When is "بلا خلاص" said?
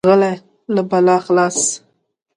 0.89-1.57